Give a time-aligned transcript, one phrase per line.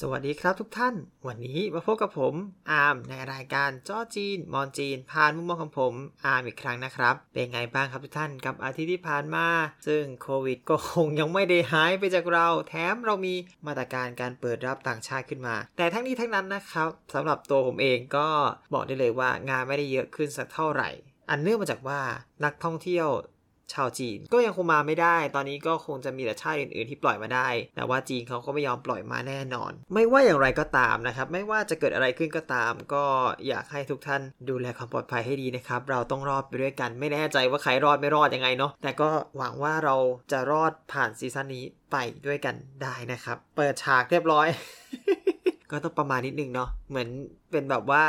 [0.00, 0.94] สวัสดีครับทุกท่าน
[1.26, 2.34] วันนี้มาพบกับผม
[2.70, 5.92] อาร์มในรายการจ้อจีน มอนจีน ผ่านมุมมองของผม
[6.24, 9.46] อาร์มอีกครั้งนะครับ เป็นไงบ้างครับทุกท่านกับอาทิตย์ที่ผ่านมา
[9.86, 13.34] ซึ่งโควิดก็คงยังไม่ได้หายไปจากเรา แถมเรามี
[13.66, 18.28] มาตรการการเปิดรับต่างชาติขึ้นมา แต่ทั้งนี้ทั้งนั้นนะครับสำหรับตัวผมเองก็
[18.74, 20.90] บอกได้เลยว่างานไม่ได้เยอะขึ้นสักเท่าไหร่
[21.30, 22.00] อันเนื่องมาจากว่า
[22.44, 23.08] นักท่องเที่ยว
[23.74, 33.04] ชาวจีน ก็ยังคงมาไม่ได้ ตอนนี้ก็คงจะมีแต่ชาติอื่นๆที่ปล่อยมาได้ แต่ว่าจีนเขาก็ไม่ยอมปล่อยมาแน่นอน ไม่ว่าอย่างไรก็ตามนะครับ ไม่ว่าจะเกิดอะไรขึ้นก็ตาม ก็
[33.48, 39.96] อยากให้ทุกท่านดูแลความปลอดภัยให้ดีนะครับ เราต้องรอดไปด้วยกัน ไม่แน่ใจว่าใครรอดไม่รอดยังไงเนาะ แต่ก็หวังว่าเรา
[40.32, 41.96] จะรอดผ่านซีซั่นนี้ไป
[42.26, 44.46] ด้วยกันได้นะครับ เปิดฉากเรียบร้อย
[45.70, 47.08] ก็ต้องประมาณนิดนึงเนาะเหมือน
[47.50, 48.04] เป็นแบบว่า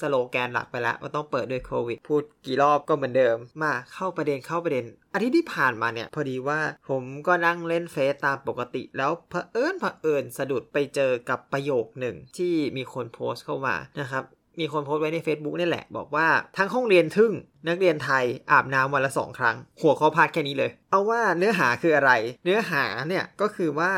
[0.00, 4.84] สโลแกนหลักไปแล้วว่าต้องเปิดด้วยโควิด พูดกี่รอบก็เหมือนเดิม มาเข้าประเด็นเข้าประเด็น
[5.14, 14.24] อาทิตย์ที่ผ่านมาเนี่ย พอดีว่าผมก็นั่งเล่นเฟซตามปกติ แล้วเผอิญเผอิญสะดุดไปเจอกับประโยคหนึ่งที่มีคนโพสต์เข้ามานะครับ
[14.60, 17.32] มีคนโพสต์ไว้ใน Facebook นี่แหละ บอกว่าทั้งห้องเรียนทึ่ง
[17.68, 22.12] นักเรียนไทยอาบน้ำวันละสองครั้ง หัวข้อพาดแค่นี้เลย เอาว่าเนื้อหาคืออะไร
[22.44, 23.92] เนื้อหาเนี่ยก็คือว่า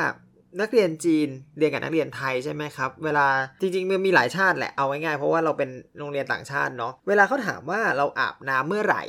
[0.61, 3.27] นักเรียนจีนเรียนกับนักเรียนไทยใช่ไหมครับ เวลา
[3.61, 9.03] จริงๆมันมีหลายชาติแหละเอาง่ายๆเพราะว่าเราเป็นโรงเรียนต่างชาติเนาะเวลาเขาถามว่าเราอาบน้ำเมื่อไหร่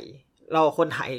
[0.52, 1.12] เราคนไทย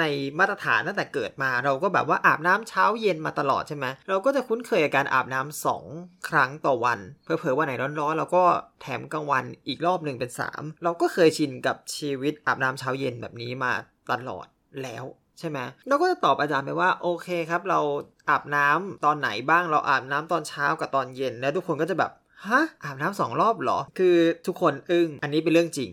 [0.00, 0.04] ใน
[0.38, 5.84] มาตรฐานตั้งแต่เกิดมาเราก็แบบว่าอาบน้ำเช้าเย็นมาตลอดใช่ไหมเราก็จะคุ้นเคยกับการอาบน้ำสอง
[6.28, 8.44] ครั้งต่อวันเผลอวันไหนร้อนๆเราก็
[8.80, 13.72] แถมกลางวันอีกรอบหนึ่งเป็น 3 เราก็เคยชินกับชีวิตอาบน้ำเช้าเย็นแบบนี้มา
[14.10, 14.46] ตลอด
[14.82, 15.04] แล้ว
[15.38, 15.58] ใช่ไหม
[15.88, 17.80] เราก็จะตอบอาจารย์ไปว่าโอเคครับ เรา
[18.28, 22.10] อาบน้ำตอนไหนบ้างเราอาบน้ำตอนเช้ากับตอนเย็น แล้วทุกคนก็จะแบบ
[22.46, 24.16] ฮะอาบน้ำสองรอบเหรอ คือ
[24.46, 25.90] ทุกคนอึ้งอันนี้เป็นเรื่องจริง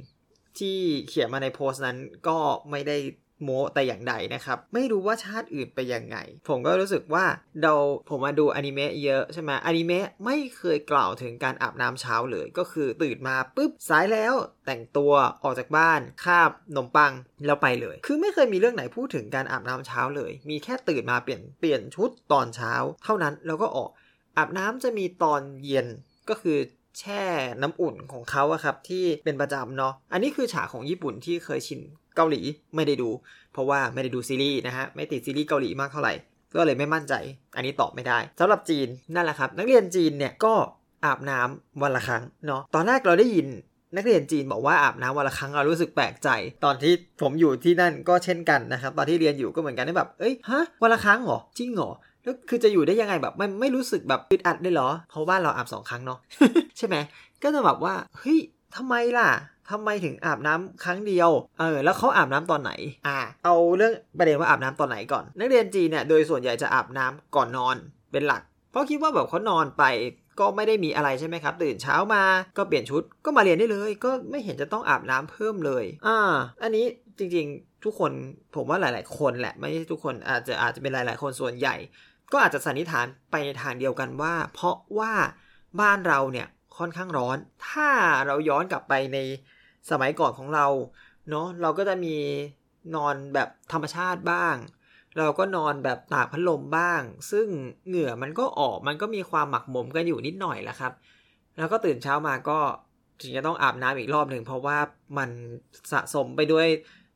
[0.60, 2.38] ที่เขียนมาในโพสต์นั้นก็
[2.72, 2.98] ไม่ได้
[3.44, 7.26] โมแต่อย่างใดนะครับ ไม่รู้ว่าชาติอื่นไปยังไง ผมก็รู้สึกว่า
[7.62, 7.74] เรา
[8.10, 14.34] ผมมาดูอนิเมะเยอะใช่ไหมอนิเมะไม่เคยกล่าวถึงการอาบน้ำเช้าเลย ก็คือตื่นมาปุ๊บสายแล้ว
[14.66, 15.14] แต่งตัว
[15.44, 17.14] ออกจากบ้านคาบขนมปัง
[17.46, 22.74] แล้วไปเลย คือไม่เคยมีเรื่องไหนพูดถึงการอาบน้ำเช้าเลย มีแค่ตื่นมาเปลี่ยนเปลี่ยนชุดตอนเช้า
[23.04, 23.90] เท่านั้นแล้วก็ออก
[24.38, 25.88] อาบน้ำจะมีตอนเย็น
[26.30, 26.58] ก็คือ
[27.00, 27.24] แช่
[27.62, 31.82] น้ำอุ่นของเขาอะครับที่เป็นประจำเนาะ อันนี้คือฉากของญี่ปุ่นที่เคยชิน
[32.16, 32.42] เกาหลี
[32.76, 33.10] ไม่ได้ดู
[33.54, 36.14] เพราะว่าไม่ได้ดูซีรีส์นะฮะ ไม่ติดซีรีส์เกาหลีมากเท่าไหร่
[36.56, 37.14] ก็เลยไม่มั่นใจ
[37.56, 40.54] อันนี้ตอบไม่ได้สำหรับจีนนั่นแหละครับ นักเรียนจีนเนี่ยก็
[41.06, 43.48] อาบน้ำวันละครั้งเนาะ ตอนแรกเราได้ยิน
[43.96, 46.30] นักเรียนจีนบอกว่าอาบน้ำวันละครั้งเรารู้สึกแปลกใจ
[46.66, 51.92] ตอนที่ผมอยู่ที่นั่นก็เช่นกันนะครับ ตอนที่เรียนอยู่ก็เหมือนกันที่แบบ เอ้ย ฮะ วันละครั้งเหรอ จริงเหรอ
[52.24, 56.20] แล้วคือจะอยู่ได้ยังไงแบบไม่ไม่รู้สึกแบบอึดอัดได้เหรอ เพราะว่าเราอาบสองครั้งเนาะ
[56.78, 56.96] ใช่ไหม
[57.44, 58.40] ก็จะแบบว่า เฮ้ย
[58.76, 59.30] ทำไมล่ะ
[59.72, 62.72] ทำไมถึงอาบน้ำครั้งเดียว เออ แล้วเขาอาบน้ำตอนไหน
[63.08, 67.76] อ่า เอาเรื่องประเด็นว่าอาบน้ำตอนไหนก่อน นักเรียนจีเนี่ย โดยส่วนใหญ่จะอาบน้ำก่อนนอน
[68.12, 69.84] เป็นหลัก เพราะคิดว่าแบบเขานอนไป
[70.40, 72.24] ก็ไม่ได้มีอะไรใช่ไหมครับ ตื่นเช้ามา
[72.58, 76.32] ก็เปลี่ยนชุดก็มาเรียนได้เลย ก็ไม่เห็นจะต้องอาบน้ำเพิ่มเลย อ่า
[76.64, 76.86] อันนี้
[77.18, 78.12] จริงๆ ทุกคน
[78.56, 81.76] ผมว่าหลาย ๆ คนแหละไม่ใช่ทุกคนอาจจะอาจจะเป็นหลาย ๆ คนส่วนใหญ่
[82.32, 85.14] ก็อาจจะสันนิษฐานไปในทางเดียวกันว่า เพราะว่า
[85.82, 86.48] บ้านเราเนี่ย
[86.78, 87.38] ค่อนข้างร้อน
[87.70, 87.90] ถ้า
[88.26, 89.18] เราย้อนกลับไปใน
[89.92, 90.68] สมัยก่อนของเรา
[91.30, 92.16] เนาะเราก็จะมี
[92.96, 94.56] นอนแบบธรรมชาติบ้าง
[95.18, 97.02] เราก็นอนแบบตากพัดลมบ้าง
[97.32, 97.48] ซึ่ง
[97.88, 100.94] เหงื่อมันก็ออกมันก็มีความหมักหมมกันอยู่นิดหน่อยแหละครับ
[101.58, 102.60] แล้วก็ตื่นเช้ามาก็
[103.22, 104.78] ถึงจะต้องอาบน้ำอีกรอบหนึ่งเพราะว่า
[105.18, 105.30] มัน
[105.92, 106.68] สะสมไปด้วย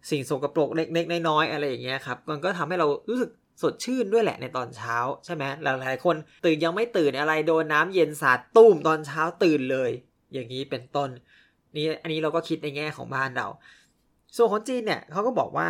[0.10, 3.30] สิ่งสกปรกเล็กๆน้อยๆอะไรอย่างเงี้ยครับ มันก็ทำให้เรารู้สึก
[3.62, 6.16] สดชื่นด้วยแหละในตอนเช้าใช่ไหมหลายๆคน
[6.46, 9.92] ตื่นยังไม่ตื่นอะไรโดนน้ำเย็นสาดตุ้มตอนเช้าตื่นเลย
[10.34, 11.10] อย่างนี้เป็นต้น
[11.76, 13.48] นี่อันนี้เราก็คิดในแง่ของบ้านเรา
[14.36, 15.68] ส่วนคนจีนเนี่ยเขาก็บอกว่า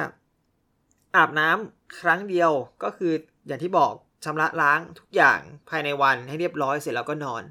[1.15, 2.51] อาบน้ำครั้งเดียว
[2.83, 3.13] ก็คือ
[3.47, 3.91] อย่างที่บอก
[4.25, 5.39] ชำระล้างทุกอย่าง
[5.69, 7.43] ภายในวันให้เรียบร้อยเสร็จแล้วก็นอน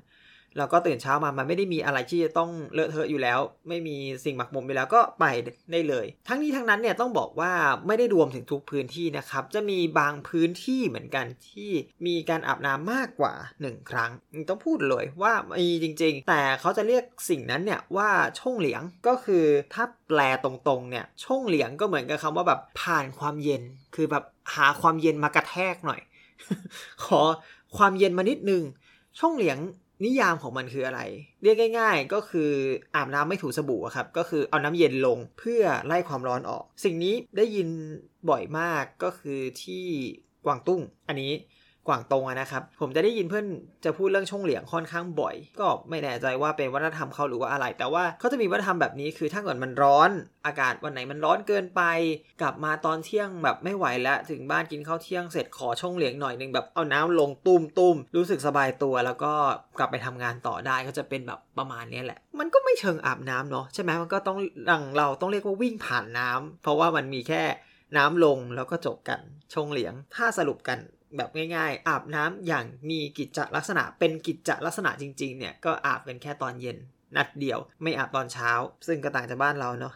[0.58, 5.24] แล้วก็ตื่นเช้ามามันไม่ได้มีอะไรที่จะต้องเลอะเทอะอยู่แล้ว ไม่มีสิ่งหมักหมมไปแล้วก็ไป
[5.72, 7.53] ได้เลย ทั้งนี้ทั้งนั้นเนี่ยต้องบอกว่า
[7.86, 11.71] ไม่ได้รวมถึงทุกพื้นที่นะครับ จะมีบางพื้นที่เหมือนกันที่
[12.06, 14.10] มีการอาบน้ำมากกว่า 1 ครั้ง
[14.48, 19.44] ต้องพูดเลยว่ามีจริง ๆ แต่เขาจะเรียกสิ่งนั้นเนี่ยว่าช่องเหลียงก็คือ
[19.74, 23.62] ถ้าแปลตรงๆเนี่ยช่องเหลียงก็เหมือนกับคำว่าแบบผ่านความเย็น
[23.94, 24.24] คือแบบ
[24.54, 26.00] หาความเย็นมากระแทกหน่อย
[27.04, 27.21] ขอ
[27.77, 28.62] ความเย็นมานิดนึง
[29.18, 29.59] ช่องเหลียง
[30.04, 31.00] นิยามของมันคืออะไร
[31.42, 32.50] เรียกง่าย ๆ ก็คือ
[32.95, 37.68] อาบน้ำไม่ถูสบู่ครับ ก็คือเอาน้ำเย็นลงเพื่อไล่ความร้อนออก สิ่งนี้ได้ยิน
[38.30, 39.84] บ่อยมากก็คือที่
[40.45, 41.33] กวางตุ้ง อันนี้
[41.88, 43.46] กวางตงนะครับ ผมจะได้ยินเพื่อน
[43.84, 50.10] จะพูดเรื่องช่องเหลียงค่อนข้างบ่อย ก็ไม่แน่ใจว่าเป็นวัฒนธรรมเขาหรือว่าอะไร แต่ว่าเขาจะมีวัฒนธรรมแบบนี้คือถ้าเกิดมันร้อน
[50.46, 51.82] อากาศวันไหนมันร้อนเกินไป
[52.40, 59.32] กลับมาตอนเที่ยงแบบไม่ไหวแล้วถึงบ้านกินข้าวเที่ยงเสร็จขอช่องเหลียงหน่อยหนึ่งแบบเอาน้ำลงตุ้มตุ้มรู้สึกสบายตัว แล้วก็
[59.78, 64.38] กลับไปทำงานต่อได้ก็จะเป็นแบบประมาณนี้แหละ มันก็ไม่เชิงอาบน้ำเนาะใช่ไหมมันก็ต้อง
[64.70, 67.42] ดังเราต้องเรียกว่าวิ่งผ่านน้ำเพราะว่ามันมีแค่
[67.96, 69.20] น้ำลงแล้วก็จบกัน
[69.54, 70.78] ชงเหลียง ถ้าสรุปกัน
[71.16, 76.77] แบบง่าย ๆ อาบน้ำอย่างมีกิจลักษณะเป็นกิจลักษณะจริง ๆ เนี่ยก็อาบกันแค่ตอนเย็น
[77.16, 78.51] นัดเดียวไม่อาบตอนเช้า
[78.87, 79.93] ซึ่งก็ต่างจากบ้านเราเนาะ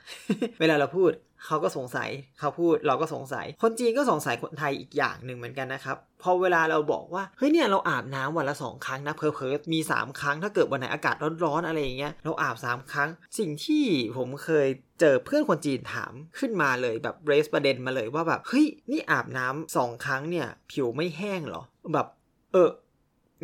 [0.61, 1.13] เวลาเราพูด
[1.47, 13.09] เขาก็สงสัยเขาพูดเราก็สงสัย คนจีนก็สงสัยคนไทยอีกอย่างหนึ่งเหมือนกันนะครับพอเวลาเราบอกว่าเฮ้ยเนี่ยเราอาบน้ำวันละสองครั้งนะเพอเพอมี 3 ครั้งถ้าเกิดวันไหนอากาศร้อนๆอะไรอย่างเงี้ยเราอาบ 3 ครั้ง
[13.39, 13.85] สิ่งที่
[14.17, 14.69] ผมเคย
[15.01, 21.63] เจอเพื่อนคนจีนถามขึ้นมาเลยแบบเรสประเด็นมาเลยว่าแบบเฮ้ยนี่อาบน้ำสองครั้งเนี่ย ผิวไม่แห้งเหรอ
[21.95, 22.07] แบบ
[22.53, 22.69] เออ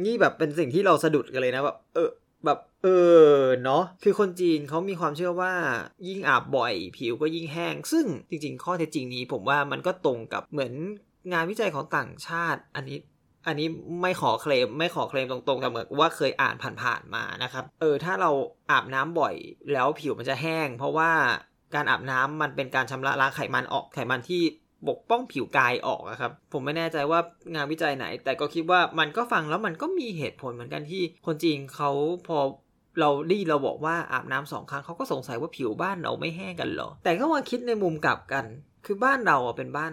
[0.04, 2.08] นี่แบบเป็นสิ่งที่เราสะดุดกันเลยนะแบบเออ
[2.44, 2.88] แบบเอ
[3.30, 5.52] อเนาะคือคนจีนเขามีความเชื่อว่า
[6.08, 10.72] ยิ่งอาบบ่อย ผิวก็ยิ่งแห้ง ซึ่งจริง ๆ ข้อเท็จจริงนี้ ผมว่ามันก็ตรงกับเหมือน
[11.32, 12.98] งานวิจัยของต่างชาติ อันนี้
[13.46, 13.68] อันนี้
[14.02, 18.30] ไม่ขอเคลมไม่ขอเคลมตรงๆแต่เหมือนว่าเคยอ่านผ่านๆมานะครับ เออถ้าเรา
[18.70, 19.34] อาบน้ำบ่อย
[19.72, 21.10] แล้วผิวมันจะแห้ง เพราะว่า
[21.74, 24.42] การอาบน้ำมันเป็นการชำระล้างไขมันออกไขมันที่
[24.88, 27.20] ปกป้องผิวกายออกครับ ผมไม่แน่ใจว่า
[27.54, 31.90] งานวิจัยไหน แต่ก็คิดว่ามันก็ฟังแล้วมันก็มีเหตุผลเหมือนกันที่คนจีนเขา
[32.28, 32.38] พอ
[33.00, 38.44] เราดีเราบอกว่าอาบน้ำสองครั้งเขาก็สงสัยว่าผิวบ้านเราไม่แห้งกันหรอ แต่ก็มาคิดในมุมกลับกัน
[38.84, 39.92] คือบ้านเราเป็นบ้าน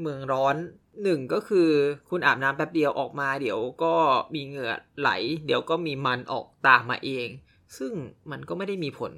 [0.00, 0.56] เมืองร้อน
[1.02, 1.68] หนึ่งก็คือ
[2.10, 3.94] คุณอาบน้ำแป๊บเดียวออกมา เดี๋ยวก็
[4.34, 5.10] มีเหงื่อไหล
[5.46, 7.28] เดี๋ยวก็มีมันออกตามมาเอง
[7.78, 7.92] ซึ่ง
[8.30, 9.12] มันก็ไม่ได้มีผล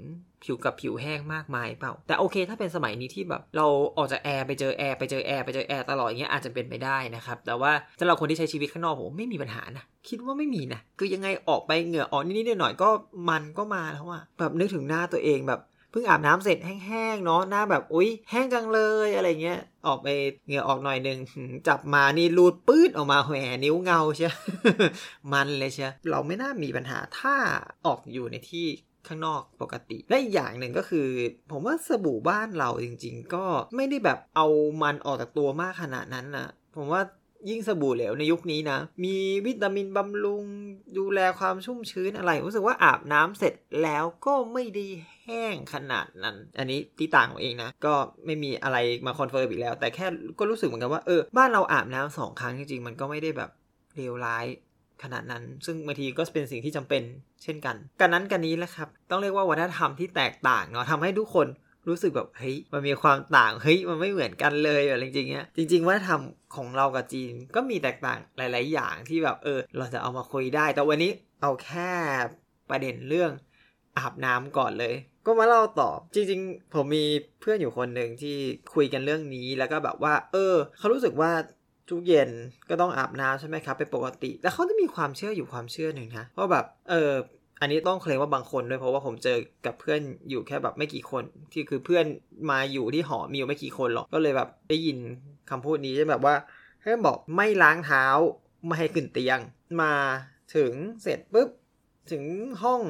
[0.45, 3.67] ผิวกับผิวแห้งมากมายเปล่า แต่โอเคถ้าเป็นสมัยนี้ที่แบบเรา
[3.97, 12.89] ออกจากแอร์ไปเจอแอร์ไปเจอแอร์ไปเจอแอร์ตลอดอย่างเงี้ยอาจจะเป็นไปได้นะครับ แต่ว่าสำหรับคนที่ใช้ชีวิตข้างนอกผมไม่มีปัญหานะ คิดว่าไม่มีนะ คือยังไงออกไปเหงื่อออกนิดๆหน่อยๆก็
[13.31, 15.61] มันก็มาแล้วอะแบบนึกถึงหน้าตัวเองแบบ
[15.99, 20.09] เพิ่งอาบน้ำเสร็จแห้งๆเนาะหน้าแบบอุ้ยแห้งจังเลยอะไรเงี้ย ออกไป
[20.47, 21.19] เหงื่อออกหน่อยหนึ่ง
[21.69, 23.35] จับมานี่รูดปื้ดออกมาแหว
[23.65, 24.29] นิ้วเงาใช่
[25.33, 27.35] มันเลยใช่เราไม่น่ามีปัญหาถ้า
[27.87, 28.67] ออกอยู่ในที่
[29.07, 31.09] ข้างนอกปกติและอีกอย่างหนึ่งก็คือ
[31.51, 33.45] ผมว่าสบู่บ้านเราจริง ๆ ก็
[33.77, 34.47] ไม่ได้แบบเอา
[34.83, 37.03] มันออกจากตัวมากขนาดนั้นนะผมว่า
[37.51, 39.17] ยิ่งสบู่เหลวในยุคนี้นะ มี
[39.47, 40.45] วิตามินบำรุง
[40.99, 44.87] ดูแลความชุ่มชื้นอะไร รู้สึกว่าอาบน้ำเสร็จแล้วก็ไม่ได้
[45.23, 47.95] แห้งขนาดนั้น อันนี้ที่ต่างของเองนะ ก็
[48.27, 50.07] ไม่มีอะไรมา confirm อีกแล้ว แต่แค่
[50.39, 53.51] ก็รู้สึกเหมือนกันว่าเออบ้านเราอาบน้ำสองครั้งจริงๆ มันก็ไม่ได้แบบ
[53.97, 54.47] เลวร้าย
[55.03, 57.03] ขนาดนั้น ซึ่งบางทีก็เป็นสิ่งที่จำเป็น
[57.43, 61.47] เช่นกัน กันนั้นกันนี้แหละครับ ต้องเรียกว่าวัฒนธรรมที่แตกต่างเนาะทำให้ทุกคน
[61.89, 66.23] รู้สึกแบบเฮ้ยมันมีความต่างเฮ้ยมันไม่เหมือนกันเลยแบบจริงๆเนี้ยจริงๆวัฒนธรรม
[66.57, 71.11] ของเรากับจีนก็มีแตกต่างหลาย ๆ อย่างที่แบบเออ เราจะเอามาคุยได้ แต่วันนี้
[71.43, 71.91] เอาแค่
[72.71, 73.31] ประเด็นเรื่อง
[73.99, 74.95] อาบน้ำก่อนเลย
[75.27, 77.05] ก็มาเล่าต่อจริง ๆ ผมมี
[77.41, 78.37] เพื่อนอยู่คนหนึ่งที่
[78.75, 81.33] คุยกันเรื่องนี้แล้วก็แบบว่า เออ เขารู้สึกว่า
[81.91, 82.31] ทุกเย็น
[82.69, 87.13] ก็ต้องอาบน้ำใช่ไหมครับเป็นปกติ แต่เขาจะมีความเชื่ออยู่ความเชื่อหนึ่งนะว่าแบบเออ
[87.61, 90.01] อันนี้ต้องเคลมว่าบางคนด้วยเพราะว่าผมเจอกับเพื่อน
[90.31, 92.07] อยู่แค่แบบไม่กี่คน ที่คือเพื่อน
[92.51, 94.99] มาอยู่ที่หอมีอยู่ไม่กี่คนหรอกก็เลยแบบได้ยิน
[95.51, 96.35] คำพูดนี้ใช่แบบว่า
[96.83, 98.05] ให้บอกไม่ล้างเท้า
[98.65, 99.39] ไม่ให้ขึ้นเตียง
[99.83, 99.95] มา
[100.57, 100.73] ถึง
[101.03, 101.49] เสร็จปุ๊บ
[102.11, 102.23] ถึง
[102.63, 102.81] ห้อง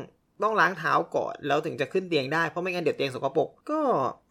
[0.42, 3.80] ต้องล้างเท้าก่อนแล้วถึงจะขึ้นเตียงได้เพราะไม่งั้นเดี๋ยวเตียงสกปรกก็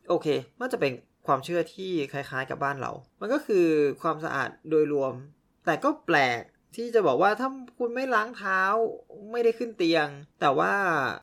[0.10, 0.28] โอเค
[0.60, 0.92] มันจะเป็น
[1.28, 3.66] ความเชื่อที่คล้ายๆกับบ้านเรา มันก็คือ
[4.02, 5.14] ความสะอาดโดยรวม
[5.66, 6.42] แต่ก็แปลก
[6.76, 8.62] ที่จะบอกว่าถ้าคุณไม่ล้างเท้า
[9.32, 10.08] ไม่ได้ขึ้นเตียง
[10.42, 10.74] แต่ว่า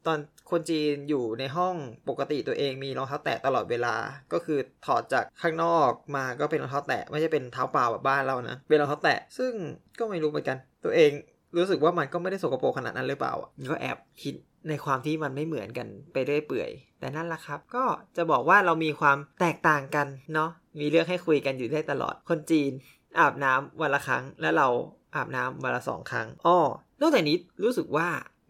[0.06, 0.18] ตอน
[0.50, 1.74] คนจีนอยู่ในห้อง
[2.08, 3.94] ปกติตัวเองมีรองเท้าแตะตลอดเวลา
[4.32, 9.52] ก็คือถอดจากข้างนอกมาก็เป็นรองเท้าแตะไม่ใช่เป็นเท้าเปล่าแบบบ้านเรานะเป็นรองเท้าแตะซึ่ง
[9.98, 11.10] ก็ไม่รู้เหมือนกัน ตัวเอง
[11.56, 13.34] รู้สึกว่ามันก็ไม่ได้สกปรกขนาดนั้นหรือเปล่า
[13.70, 14.34] ก็แอบคิด
[14.68, 17.84] ในความที่มันไม่เหมือนกันไปเรื่อยเปื่อย แต่นั่นแหละครับ ก็
[18.16, 22.72] จะบอกว่าเรามีความแตกต่างกันเนาะมีเรื่องให้คุยกันอยู่ได้ตลอดคนจีน
[23.18, 24.68] อาบน้ำวันละครั้ง และเรา
[25.14, 26.58] อาบน้ำวันละสองครั้งอ้อ
[27.00, 28.08] นอกจากนี้รู้สึกว่า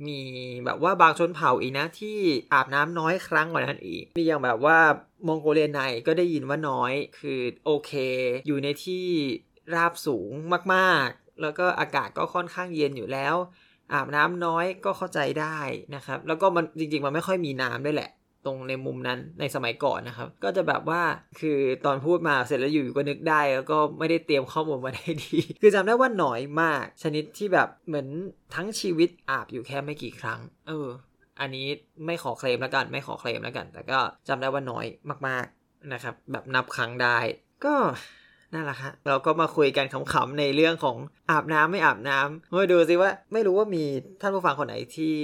[0.08, 0.20] มี
[0.64, 2.18] แบบว่าบางชนเผ่าอีกนะที่
[2.52, 4.78] อาบน้ำน้อยครั้งกว่านั้นอีก มีอย่างแบบว่า
[5.26, 7.92] มองโกเลียในก็ได้ยินว่าน้อยคือโอเค
[8.46, 9.06] อยู่ในที่
[9.74, 10.30] ราบสูง
[10.74, 13.34] มากๆ แล้วก็อากาศก็ค่อนข้างเย็นอยู่แล้ว
[13.92, 15.58] อาบน้ำน้อยก็เข้าใจได้
[15.94, 18.10] นะครับ แล้วก็มันจริงๆมันไม่ค่อยมีน้ำด้วยแหละ
[18.46, 21.02] ตรงในมุมนั้นในสมัยก่อนนะครับ ก็จะแบบว่า
[21.40, 28.08] คือตอนพูดมาเสร็จแล้วอยู่ก็นึกได้ แล้วก็ไม่ได้เตรียมข้อมูลมาได้ดี คือจำได้ว่าน้อยมาก ชนิดที่แบบเหมือน
[28.54, 30.88] ทั้งชีวิตอาบอยู่แค่ไม่กี่ครั้ง เออ
[31.40, 31.66] อันนี้
[32.06, 34.86] ไม่ขอเคลมแล้วกันไม่ขอเคลมแล้วกัน แต่ก็จำได้ว่าน้อย
[35.28, 37.18] มากๆนะครับ แบบนับครั้งได้
[37.64, 37.74] ก็
[38.54, 40.96] นั่นแหละครับเราก็มาคุยกันขำๆในเรื่องของ
[41.30, 43.84] อาบน้ำไม่อาบน้ำมาดูสิว่าไม่รู้ว่ามี
[44.20, 45.14] ท่านผู้ฟังคนไหนที่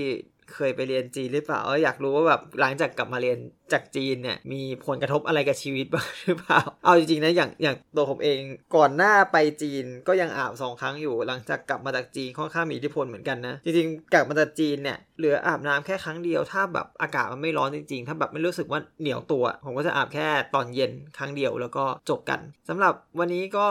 [0.54, 3.38] เคยไปเรียนจีนหรือเปล่าอยากรู้ว่าแบบหลังจากกลับมาเรียน
[3.72, 8.40] จากจีนเนี่ยมีผลกระทบอะไรกับชีวิตบ้างหรือเปล่า เอาจริงๆนะอย่างอย่างตัวผมเอง
[8.76, 23.66] ก่อนหน้าไปจีนก็ยังอาบสองครั้งอยู่ หลังจากกลับมาจากจีนค่อนข้างมีอิทธิพลเหมือนกันนะ จริงๆ กลับมาจากจีนเนี่ยเหลืออาบน้ำแค่ครั้งเดียว ถ้าแบบอากาศมันไม่ร้อนจริงๆ ถ้าแบบไม่รู้สึกว่าเหนียวตัว ผมก็จะอาบแค่ตอนเย็นครั้งเดียวแล้วก็จบกันสำหรับวันนี้ก็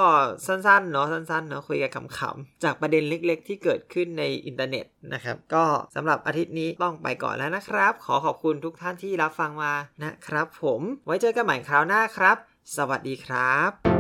[0.47, 5.63] สั้นๆเนาะสั้นๆเนาะคุยกันขำๆจากประเด็นเล็ก ๆ ที่เกิดขึ้นในอินเทอร์เน็ตนะครับก็
[5.95, 12.37] สำหรับอาทิตย์นี้ต้องไปก่อนแล้วนะครับ ขอขอบคุณทุกท่านที่รับฟังมานะครับผม ไว้เจอกันใหม่คราวหน้าครับ
[12.75, 13.96] สวัสดีครับ